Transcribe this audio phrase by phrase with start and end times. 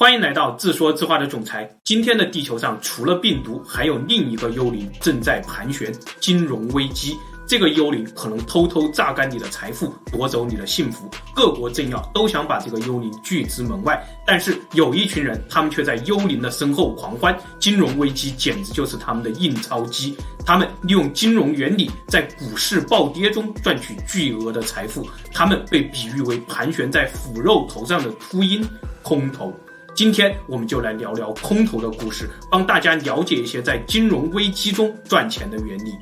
[0.00, 1.70] 欢迎来到自说自话的总裁。
[1.84, 7.14] 今天的地球上，除了病毒，还有另一个幽灵正在盘旋——金融危机。
[7.46, 11.06] 这个幽灵可能偷偷榨干你的财富，夺走你的幸福。
[11.34, 17.38] 各国政要都想把这个幽灵拒之门外，但是有一群人，他们却在幽灵的身后狂欢。
[17.58, 20.16] 金融危机简直就是他们的印钞机。
[20.46, 25.06] 他们利用金融原理，在股市暴跌中赚取巨额的财富。
[25.30, 28.66] 他们被比喻为盘旋在腐肉头上的秃鹰——
[29.04, 29.54] 空头。
[30.00, 35.92] 今天我们就来聊聊空头的故事，帮大家了解一些在金融危机中赚钱的原理。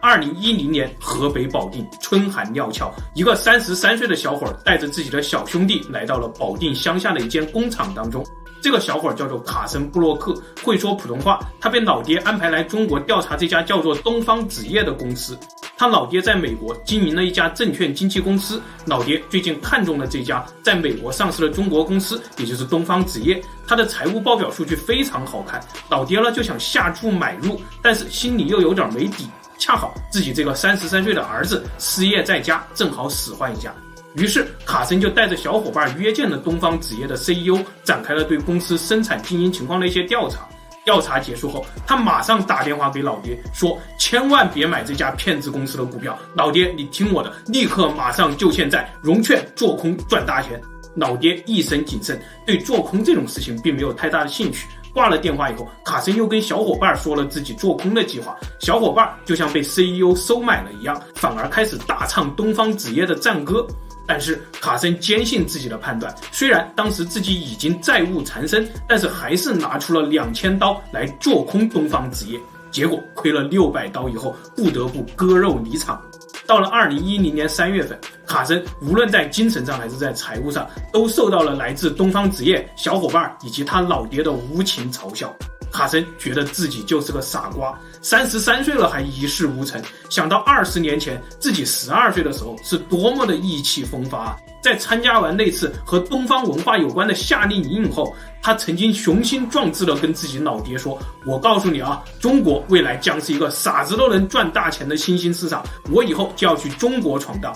[0.00, 8.26] 二零一零年，河北保定春寒料峭，一个三十三岁的小伙带着自己的小兄弟来到了保定乡下的一间工厂当中。
[8.64, 11.38] 这个小伙叫做卡森·布洛克，会说普通话。
[11.60, 15.38] 他被老爹安排来中国调查这家叫做东方纸业的公司。
[15.76, 23.38] 他老爹在美国经营了一家证券经纪公司，老爹最近看中了这家在美国上市的中国公司，也就是东方纸业。
[23.68, 25.60] 他的财务报表数据非常好看，
[25.90, 29.28] 老爹呢就想下注买入，但是心里又有点没底。
[29.58, 33.74] 恰好自己这个三十三岁的儿子失业在家，正好使唤一下。
[34.14, 40.48] 于是卡森就带着小伙伴约见了东方纸业的 CEO，展开了对公司生产经营情况的一些调查。
[40.84, 50.60] 调查结束后，他马上打电话给老爹，说：“千万别买这家骗子公司的股票，老爹，你听我的，立刻马上就现在融券做空赚大钱。”
[50.94, 54.68] 老爹一身谨慎，对做空这种事情并没有太大的兴趣。
[54.92, 63.66] 挂了电话以后，卡森又跟小伙伴说了自己做空的计划，小伙伴就像被 CEO 收买了一样，反而开始大唱东方纸业的战歌。
[64.06, 72.38] 但是卡森坚信自己的判断，虽然当时自己已经债务缠身，但是还是拿出了两千刀来做空东方纸业，
[72.70, 76.02] 结果亏了六百刀以后，不得不割肉离场。
[76.46, 85.34] 到了二零一零年三月份，卡森无论在精神上还是在财务上，都受到了来自东方纸业小伙伴以及他老爹的无情嘲笑。
[85.74, 89.82] 卡森觉得自己就是个傻瓜，三十三岁了还一事无成。
[90.08, 100.96] 想到二十年前自己十二岁的时候是多么的意气风发啊，在参加完那次和东方文化有关的夏令营以后，他曾经雄心壮志地跟自己老爹说
[101.26, 107.52] ：“我告诉你啊，中国未来将是一个傻子都能赚大钱的新兴市场，我以后就要去中国闯荡。”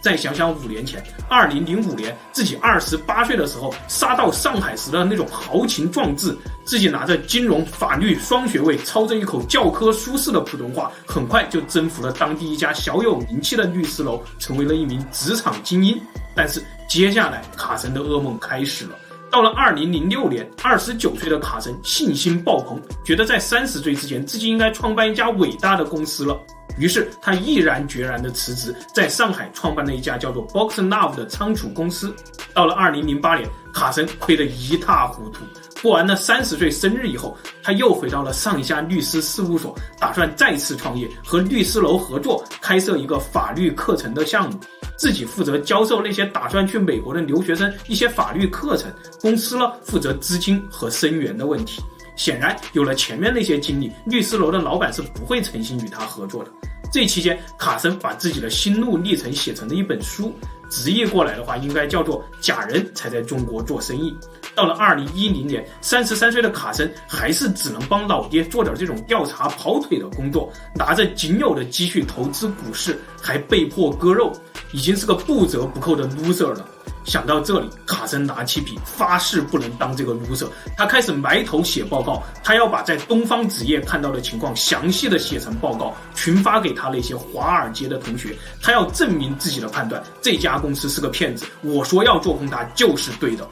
[0.00, 6.34] 再想想五年前，二零零五年，自己二十八岁的时候，杀到上海时的那种豪情壮志，
[6.64, 16.00] 自己拿着金融法律双学位，操着一口教科书式的普通话，很快就征服了当地一家小有名气的律师楼，成为了一名职场精英。
[16.34, 18.96] 但是接下来，卡森的噩梦开始了。
[19.30, 26.36] 到了二零零六年，二十九岁的卡森信心爆棚，觉得在三十岁之前，自己应该创办一家伟大的公司了。
[26.78, 32.14] 于是他毅然决然地辞职，在上海创办了一家叫做 BoxLove 的仓储公司。
[32.52, 35.44] 到了二零零八年，卡森亏得一塌糊涂。
[35.82, 44.58] 过完了三十岁生日以后，他又回到了上一家律师事务所，打算再次创业，和律师楼合作开设一个法律课程的项目，
[44.98, 48.92] 自己负责教授那些打算去美国的留学生一些法律课程，
[49.22, 51.82] 公司呢负责资金和生源的问题。
[52.20, 56.50] 显然，有了前面那些经历，律师楼的老板是不会诚心与他合作的。
[56.92, 60.30] 这期间，卡森把自己的心路历程写成了一本书，
[60.68, 64.14] 直译过来的话，应该叫做“假人才在中国做生意”。
[64.54, 74.30] 到了二零一零年，三十三岁的卡森还是只能帮老爹做点这种调查跑腿的工作，拿着仅有的积蓄投资股市，还被迫割肉，
[74.72, 76.68] 已经是个不折不扣的 loser 了。
[77.04, 80.46] 想到这里，卡森拿起笔，发誓不能当这个 loser。
[80.76, 88.36] 他开始埋头写报告，他要把在东方纸业看到的情况详细的写成报告，群发给他那些华尔街的同学。
[88.62, 91.46] 他要证明自己的判断，这家公司是个骗子。
[91.62, 93.48] 我说要做空它就是对的。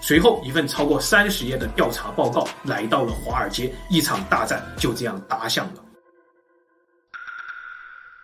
[0.00, 5.82] 随后，一份超过三十页的调查报告来到了华尔街，一场大战就这样打响了。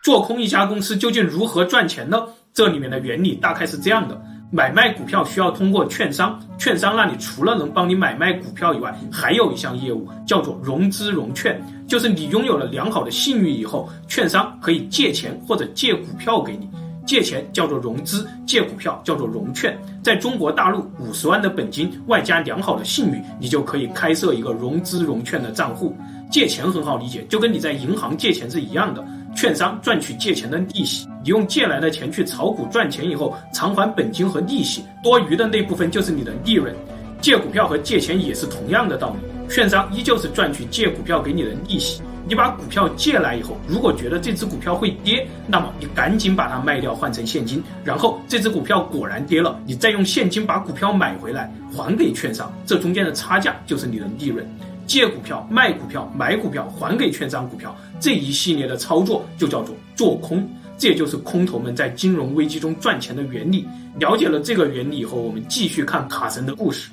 [0.02, 2.26] 做空一家公司究竟如何赚钱呢？
[2.52, 4.20] 这里面的原理大概是这样的。
[4.50, 16.68] 买卖股票需要通过券商，券商那里除了能帮你买卖股票以外，还有一项业务叫做融资融券，就是你拥有了良好的信誉以后，券商可以借钱或者借股票给你。
[17.06, 19.78] 借钱叫做融资，借股票叫做融券。
[20.02, 25.94] 在中国大陆，五十万的本金外加良好的信誉，你就可以开设一个融资融券的账户。
[26.30, 29.04] 借钱很好理解，就跟你在银行借钱是一样的。
[29.34, 36.74] 券商赚取借钱的利息，你用借来的钱去炒股赚钱以后，偿还本金和利息，多余的那部分就是你的利润。
[37.20, 54.46] 借股票和借钱也是同样的道理，券商依旧是赚取借股票给你的利息，你把股票借来以后，如果觉得这只股票会跌，那么你赶紧把它卖掉换成现金，然后这只股票果然跌了，你再用现金把股票买回来还给券商，这中间的差价就是你的利润。
[54.86, 57.74] 借股票、卖股票、买股票还给券商股票
[58.04, 60.46] 这一系列的操作就叫做做空，
[60.76, 63.66] 这也就是空头们在金融危机中赚钱的原理。
[63.98, 66.90] 了解了这个原理以后，我们继续看卡神的故事。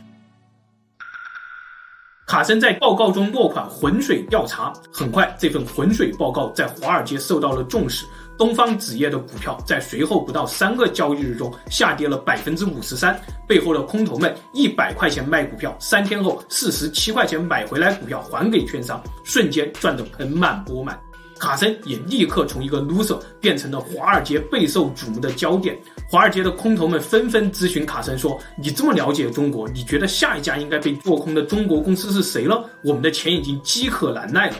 [2.27, 8.05] 卡森在报告中落款“浑水调查”，很快这份浑水报告在华尔街受到了重视。
[8.37, 20.97] 东方纸业的股票在随后不到三个交易日中下跌了百分之五十三，背后的空头们一百块钱卖股票，三天后四十七块钱买回来股票还给券商，瞬间赚得盆满钵满。
[21.41, 25.75] 卡森也立刻从一个 loser 变成了华尔街备受瞩目的焦点。
[26.07, 32.63] 华尔街的空头们纷纷咨询卡森说：“你这么了解中国，你觉得下一家应该被做空的中国公司是谁了？
[32.83, 34.55] 我们的钱已经饥渴难耐了。”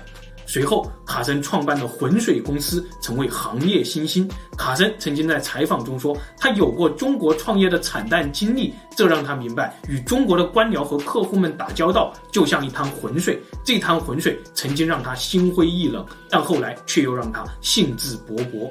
[0.53, 4.29] 随后，卡森创办了浑水公司，成为行业新星。
[4.57, 13.41] 卡森曾经在采访中说，他有过中国创业的惨淡经历，这让他明白，与中国的官僚和客户们打交道就像一滩浑水。
[13.63, 18.69] 这滩浑水曾经让他心灰意冷，但后来却又让他兴致勃勃。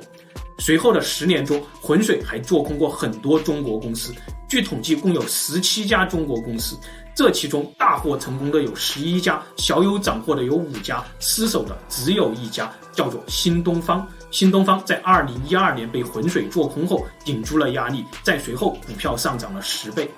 [0.58, 4.12] 随后的十年中，浑水还做空过很多中国公司，
[4.50, 6.76] 据统计共有十七家中国公司。
[7.20, 14.08] 这其中大获成功的有十一家，小有斩获的有五家，失手的只有一家，叫做新东方。
[14.30, 20.10] 新东方在二零一二年被浑水做空后，顶住了压力，在随后股票上涨了十倍。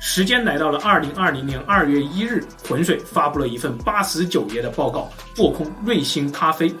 [0.00, 6.74] 时间来到了二零二零年二月一日，浑水发布了一份八十九页的报告，做空瑞幸咖啡。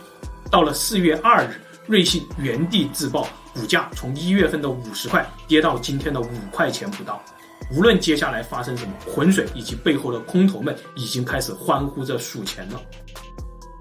[0.50, 7.22] 到了四月二日，瑞幸原地自爆，股价从一月份的五十块跌到今天的五块钱不到。
[7.70, 12.80] 无论接下来发生什么，浑水以及背后的空头们已经开始欢呼着数钱了。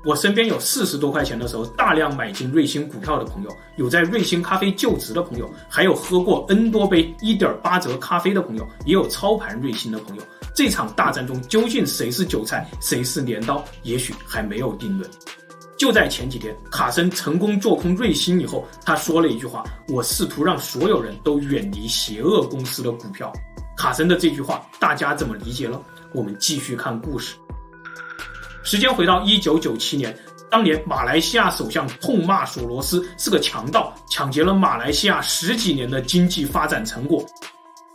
[0.06, 10.24] 我身边有四十多块钱的时候大量买进瑞星股票的朋友，有在瑞星咖啡就职的朋友，还有喝过 N 多杯一点八折咖啡的朋友，也有操盘瑞星的朋友。
[10.56, 15.10] 这场大战中究竟谁是韭菜，谁是镰刀，也许还没有定论。
[15.78, 23.32] 就在前几天，卡森成功做空瑞星以后，他说了一句话：“我试图让所有人都远离邪恶公司的股票。”
[23.78, 25.80] 卡森的这句话，大家怎么理解了？
[26.12, 27.36] 我们继续看故事。
[28.64, 30.18] 时间回到一九九七年，
[30.50, 37.24] 当年马来西亚首相痛骂索罗斯是个强盗，抢劫了马来西亚十几年的经济发展成果。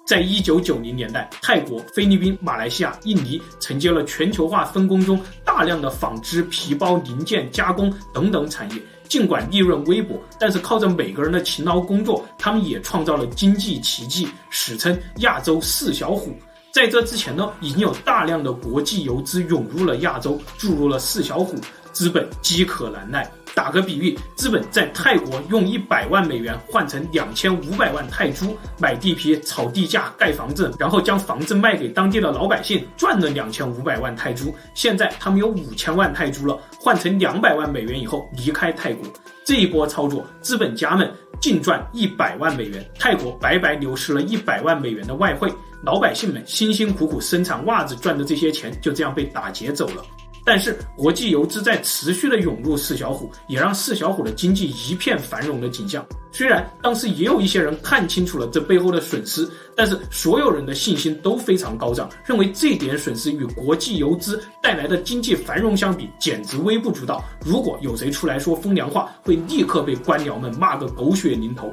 [0.06, 8.82] 在一九九零年代，泰国、菲律宾、马来西亚、印尼承接了全球化分工中大量的纺织、皮包零件加工等等产业。
[9.12, 16.35] 尽管利润微薄，但是靠着每个人的勤劳工作，他们也创造了经济奇迹，史称亚洲四小虎。
[16.73, 21.59] 在这之前呢，已经有大量的国际游资涌入了亚洲，注入了四小虎，
[21.93, 23.31] 资本饥渴难耐。
[23.55, 34.55] 打个比喻，资本在泰国用一百万美元换成两千五百万泰铢买地皮、炒地价、盖房子，然后将房子卖给当地的老百姓，赚了两千五百万泰铢。
[34.73, 39.06] 现在他们有五千万泰铢了，换成两百万美元以后离开泰国。
[39.44, 41.08] 这一波操作，资本家们
[41.40, 45.49] 净赚一百万美元，泰国白白流失了一百万美元的外汇，
[45.84, 50.05] 老百姓们辛辛苦苦生产袜子赚的这些钱就这样被打劫走了。
[50.44, 56.05] 但是国际游资在持续的涌入四小虎，也让四小虎的经济一片繁荣的景象。
[56.33, 67.23] 虽然当时也有一些人看清楚了这背后的损失，但是所有人的信心都非常高涨，认为这点损失与国际游资带来的经济繁荣相比，简直微不足道。
[67.45, 71.73] 如果有谁出来说风凉话，会立刻被官僚们骂个狗血淋头。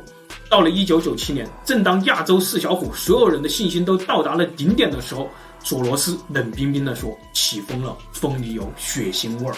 [0.50, 5.28] 到了一九九七年，正当亚洲四小虎所有人的信心都到达了顶点的时候。
[5.64, 9.56] 索罗斯冷冰冰地说：“起风了，风里有血腥味儿。”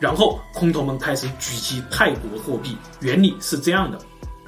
[0.00, 3.98] 然后空头们开始狙击泰国货币，原理是这样的：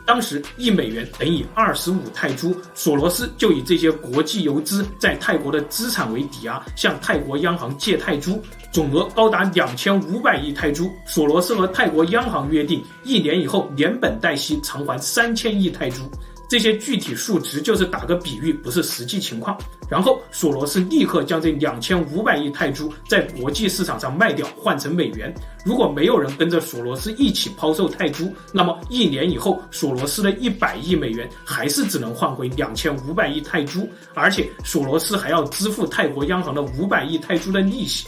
[0.05, 8.41] 当时一美元等于二十五泰铢，索罗斯就以这些国际游资在泰国的资产为抵押，向泰国央行借泰铢，
[8.73, 10.91] 总额高达两千五百亿泰铢。
[11.07, 16.03] 索罗斯和泰国央行约定，一年以后连本带息偿还三千亿泰铢。
[16.49, 19.57] 这些具体数值就是打个比喻，不是实际情况。
[19.88, 25.33] 然后索罗斯立刻将这两千五百亿泰铢在国际市场上卖掉，换成美元。
[25.65, 38.07] 如果没有人跟着索罗斯一起抛售泰铢，那么一年以后，索罗斯的一百亿美元还是只能换回两千五百亿泰铢，而且索罗斯还要支付泰国央行的五百亿泰铢的利息。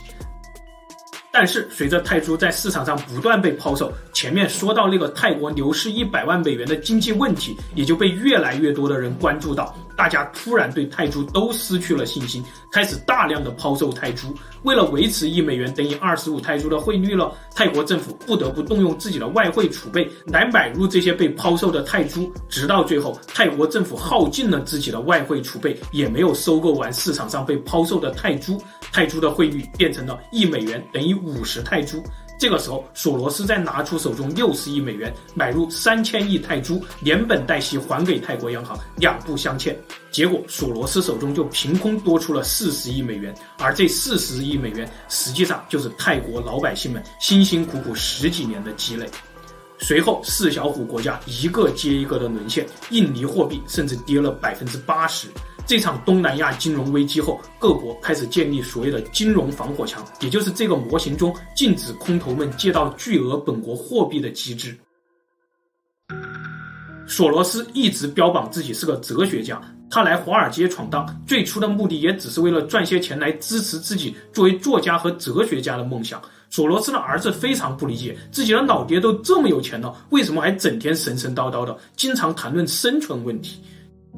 [1.41, 9.73] 但是，随着泰铢在市场上不断被抛售，前面说到那个泰国流失一百万美元的经济问题，也就被越来越多的人关注到。
[9.99, 12.41] 大家突然对泰铢都失去了信心，
[12.71, 14.33] 开始大量的抛售泰铢。
[14.63, 22.33] 为了维持一美元等于二十五泰铢的汇率了，泰国政府不得不动用自己的外汇储备来买入这些被抛售的泰铢。
[22.49, 28.57] 直到最后，泰国政府耗尽了自己的外汇储备，也没有收购完市场上被抛售的泰铢，
[28.93, 32.01] 泰铢的汇率变成了一美元等于五十泰铢。
[32.39, 39.77] 这个时候，索罗斯再拿出手中六十亿美元买入三千亿泰铢，连本带息还给泰国央行，两不相欠。
[40.13, 49.11] 结果，索罗斯手中就凭空多出了四十亿美元，而这四十亿美元实际上就是泰国老百姓们辛辛苦苦十几年的积累。
[49.81, 55.27] 随后，四小虎国家一个接一个的沦陷，印尼货币甚至跌了百分之八十。
[55.69, 64.75] 这场东南亚金融危机后，各国开始建立所谓的金融防火墙，也就是这个模型中禁止空头们借到巨额本国货币的机制。
[67.07, 69.61] 索罗斯一直标榜自己是个哲学家，
[69.91, 76.19] 他来华尔街闯荡，最初的目的也只是为了赚些钱来支持自己作为作家和哲学家的梦想。
[76.49, 83.61] 索罗斯的儿子非常不理解，自己的老爹都这么有钱了，为什么还整天神神叨叨的，经常谈论生存问题？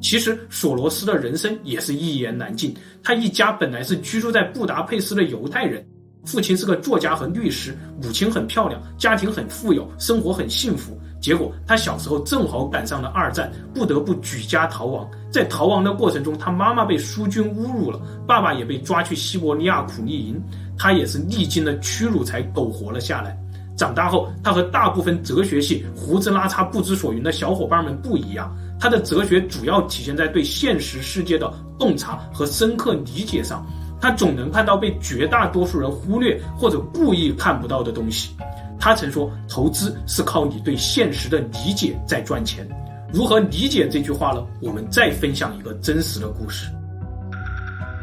[0.01, 2.75] 其实索罗斯的人生也是一言难尽。
[3.03, 5.85] 他一家本来是居住在布达佩斯的犹太人，
[6.25, 10.99] 父亲是个作家和律师，母亲很漂亮，家庭很富有，生活很幸福。
[11.21, 15.07] 结果他小时候正好赶上了二战，不得不举家逃亡。
[15.31, 20.41] 在逃亡的过程中，他妈妈被苏军侮辱了，爸爸也被抓去西伯利亚苦力营，
[20.79, 23.37] 他也是历经了屈辱才苟活了下来。
[23.77, 28.55] 长大后，他和大部分哲学系胡子拉碴、不知所云的小伙伴们不一样。
[28.81, 33.63] 他的哲学主要体现在对现实世界的洞察和深刻理解上，
[34.01, 38.35] 他总能看到被绝大多数人忽略或者故意看不到的东西。
[38.79, 42.67] 他曾说：“投资是靠你对现实的理解在赚钱。”
[43.13, 44.43] 如何理解这句话呢？
[44.61, 46.65] 我们再分享一个真实的故事。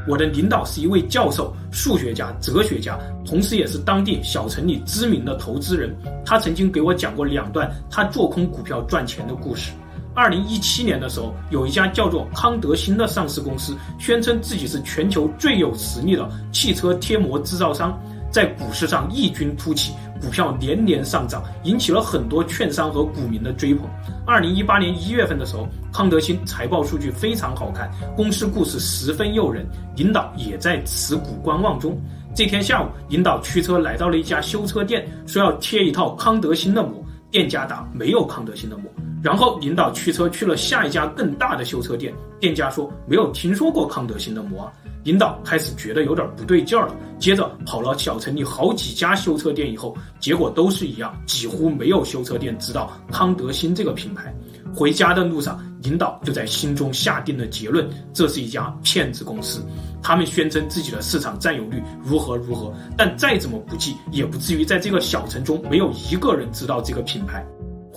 [0.06, 5.92] 我的领导是一位教授、数学家、哲学家，同时也是当地小城里知名的投资人。
[6.24, 9.72] 他曾经给我讲过两段他做空股票赚钱的故事。
[10.18, 17.96] 二零一七年的时候，有一家叫做康德新的上市公司，宣称自己是全球最有实力的汽车贴膜制造商，
[18.28, 23.88] 在股市上异军突起，股票连连上涨，引起了很多券商和股民的追捧。
[24.26, 31.96] 二零一八年一月份的时候，康德新财报数据非常好看，公司故事十分诱人，领导也在持股观望中。
[32.34, 38.90] 这天下午，领导驱车来到了一家修车店，说要贴一套康德新的膜，店家答没有康德新的膜。
[39.22, 44.70] 然后领导驱车去了下一家更大的修车店，店家说没有听说过康德新的膜。
[45.04, 54.34] 领导开始觉得有点不对劲儿了，接着跑了小城里好几家修车店以后，结果都是一样，几乎没有修车店知道康德新这个品牌。
[54.74, 59.64] 回家的路上，领导就在心中下定了结论：这是一家骗子公司。
[60.02, 67.44] 他们宣称自己的市场占有率如何如何，但再怎么不济，也不至于在这个小城中没有一个人知道这个品牌。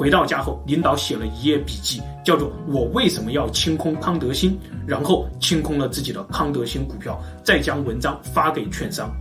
[0.01, 9.11] 回到家后，领导写了一页笔记，叫做“我为什么要清空康德新”，然后清空了自己的康德新股票，再将文章发给券商。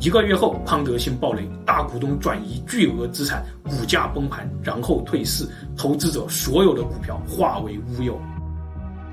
[0.00, 5.46] 一个月后，康德新暴雷，大股东转移巨额资产，股价崩盘，然后退市，
[5.76, 8.18] 投资者所有的股票化为乌有。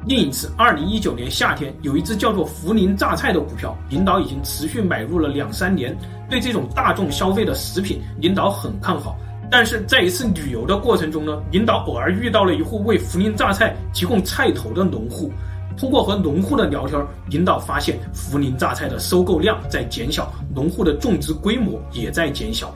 [0.08, 5.94] 另一次，二零一九年夏天，有一只叫做涪陵榨菜的股票，领导已经持续买入了两三年，
[6.30, 9.18] 对这种大众消费的食品，领导很看好。
[9.52, 15.32] 但是在一次旅游的过程中呢，领导偶尔遇到了一户为涪陵榨菜提供菜头的农户。
[15.78, 22.74] 通过和农户的聊天，领导发现涪陵榨菜的收购量在减小，农户的种植规模也在减小。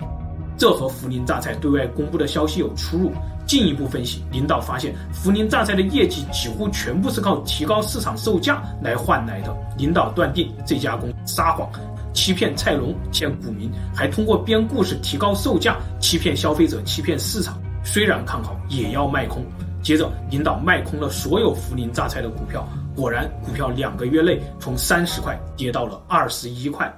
[0.57, 3.11] 这和涪陵榨菜对外公布的消息有出入。
[3.45, 9.53] 进一步分析，领导发现涪陵榨菜的业绩几乎全部是靠提高市场售价来换来的。
[9.77, 11.69] 领导断定这家公司撒谎。
[12.13, 17.62] 欺骗菜农，骗股民，还通过编故事提高售价，欺骗消费者，欺骗市场。
[17.84, 19.43] 虽然看好，也要卖空。
[19.82, 22.65] 接着，领导卖空了所有涪陵榨菜的股票，
[22.96, 26.89] 果然，股票两个月内从三十块跌到了二十一块。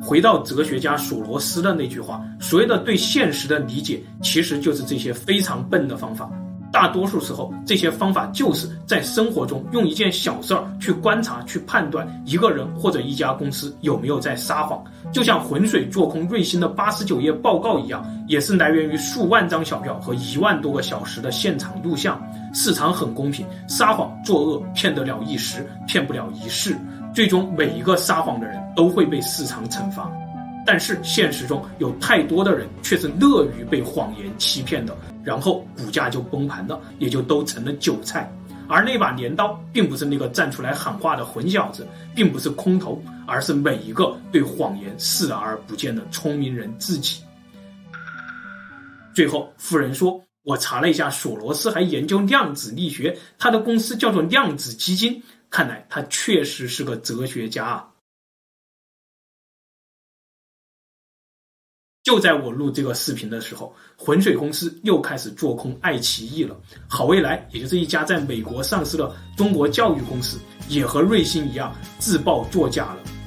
[0.00, 6.30] 回到哲学家索罗斯的那句话，所谓的对现实的理解，其实就是这些非常笨的方法。
[6.80, 14.82] 大多数时候，这些方法就是在生活中用一件小事儿去观察、去判断一个人或者一家公司有没有在撒谎。
[15.12, 22.18] 就像浑水做空瑞星的八十九页报告一样，也是来源于数万张小票和一万多个小时的现场录像。
[22.54, 26.74] 市场很公平，撒谎作恶骗得了一时，骗不了一世。
[27.12, 30.10] 最终，每一个撒谎的人都会被市场惩罚。
[30.72, 34.96] 但是现实中有太多的人却是乐于被谎言欺骗的。
[35.24, 38.32] 然后股价就崩盘了，也就都成了韭菜。
[38.68, 41.84] 而那把镰刀，并不是那个站出来喊话的混小子，
[42.14, 47.20] 并不是空头，而是每一个对谎言视而不见的聪明人自己。
[49.12, 55.20] 最后，富人说：“我查了一下，索罗斯还研究量子力学，他的公司叫做量子基金。
[55.50, 57.86] 看来他确实是个哲学家啊。”
[62.02, 66.56] 就在我录这个视频的时候，浑水公司又开始做空爱奇艺了。
[66.88, 70.38] 好未来，也就是一家在美国上市的中国教育公司，
[70.68, 73.19] 也和瑞星一样自曝作假了。